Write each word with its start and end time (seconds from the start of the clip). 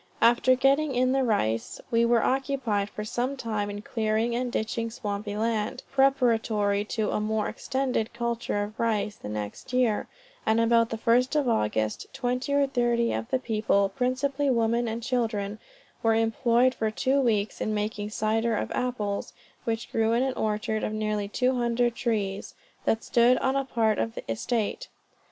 After 0.23 0.55
getting 0.55 0.95
in 0.95 1.11
the 1.11 1.23
rice, 1.23 1.79
we 1.91 2.05
were 2.05 2.23
occupied 2.23 2.89
for 2.89 3.05
some 3.05 3.37
time 3.37 3.69
in 3.69 3.83
clearing 3.83 4.33
and 4.35 4.51
ditching 4.51 4.89
swampy 4.89 5.37
land, 5.37 5.83
preparatory 5.91 6.83
to 6.85 7.11
a 7.11 7.19
more 7.19 7.47
extended 7.47 8.11
culture 8.11 8.63
of 8.63 8.79
rice 8.79 9.17
the 9.17 9.29
next 9.29 9.73
year; 9.73 10.07
and 10.43 10.59
about 10.59 10.89
the 10.89 10.97
first 10.97 11.35
of 11.35 11.47
August, 11.47 12.07
twenty 12.13 12.51
or 12.51 12.65
thirty 12.65 13.13
of 13.13 13.29
the 13.29 13.37
people, 13.37 13.89
principally 13.95 14.49
women 14.49 14.87
and 14.87 15.03
children, 15.03 15.59
were 16.01 16.15
employed 16.15 16.73
for 16.73 16.89
two 16.89 17.21
weeks 17.21 17.61
in 17.61 17.71
making 17.71 18.09
cider, 18.09 18.55
of 18.55 18.71
apples 18.71 19.33
which 19.65 19.91
grew 19.91 20.13
in 20.13 20.23
an 20.23 20.33
orchard 20.33 20.83
of 20.83 20.93
nearly 20.93 21.27
two 21.27 21.55
hundred 21.57 21.93
trees, 21.95 22.55
that 22.85 23.03
stood 23.03 23.37
on 23.37 23.55
a 23.55 23.65
part 23.65 23.99
of 23.99 24.15
the 24.15 24.31
estate. 24.31 24.87